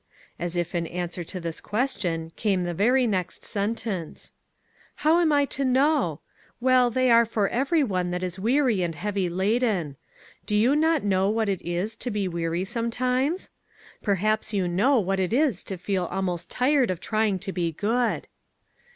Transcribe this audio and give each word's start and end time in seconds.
As 0.39 0.55
if 0.57 0.73
in 0.73 0.87
answer 0.87 1.23
to 1.25 1.39
this 1.39 1.61
question, 1.61 2.31
came 2.35 2.63
the 2.63 2.73
very 2.73 3.05
next 3.05 3.45
sentence:" 3.45 4.33
How 5.05 5.19
am 5.19 5.31
I 5.31 5.45
to 5.45 5.63
know? 5.63 6.05
44 6.05 6.07
"A 6.09 6.09
GIRL 6.09 6.17
OUT 6.17 6.17
OF 6.17 6.17
A 6.17 6.17
BOOK" 6.17 6.65
Well, 6.65 6.89
they 7.05 7.11
are 7.11 7.25
for 7.27 7.49
every 7.49 7.83
one 7.83 8.09
that 8.09 8.23
is 8.23 8.39
weary 8.39 8.81
and 8.81 8.95
heavy 8.95 9.29
laden. 9.29 9.95
Do 10.47 10.55
you 10.55 10.75
not 10.75 11.03
know 11.03 11.29
what 11.29 11.49
it 11.49 11.61
is 11.61 11.95
to 11.97 12.09
be 12.09 12.27
weary 12.27 12.63
sometimes? 12.63 13.51
Perhaps 14.01 14.53
you 14.53 14.67
know 14.67 14.99
what 14.99 15.19
it 15.19 15.33
is 15.33 15.63
to 15.65 15.77
feel 15.77 16.05
almost 16.05 16.49
tired 16.49 16.89
of 16.89 16.99
trying 16.99 17.37
to 17.37 17.51
be 17.51 17.71
good." 17.71 18.27